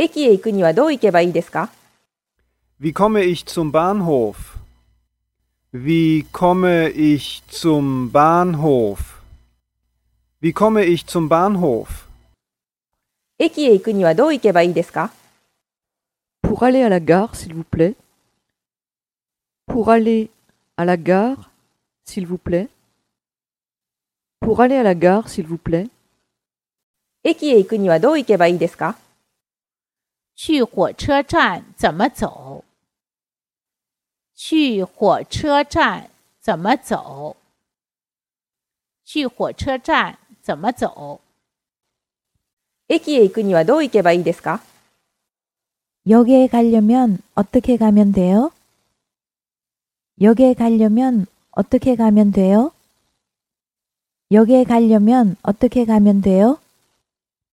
[0.00, 1.72] 駅へ行くにはどう行けばいいですか
[2.80, 4.56] Wie komme ich zum Bahnhof?
[5.72, 9.20] Wie komme ich zum Bahnhof?
[10.40, 12.06] Wie komme ich zum Bahnhof?
[13.40, 15.10] 駅へ行くにはどう行けばいいですか
[16.44, 17.96] Pour aller à la gare, s'il vous plaît.
[19.66, 20.30] Pour aller
[20.76, 21.50] à la gare,
[22.04, 22.68] s'il vous plaît.
[24.38, 25.90] Pour aller à la gare, s'il vous plaît.
[27.24, 28.96] 駅へ行くにはどう行けばいいですか
[30.37, 32.63] 去火车站怎么走？
[34.35, 36.09] 去火车站
[36.41, 37.35] 怎么走？
[39.05, 41.19] 去火车站怎么走？
[42.89, 44.61] 駅へ行くにはどう行けばいいですか
[46.07, 48.51] 여기에 가려면 어떻게 가면 돼요?
[50.21, 52.71] 여기에 가려면 어떻게 가면 돼요?
[54.31, 56.59] 여기에 가려면 어떻게 가면 돼요?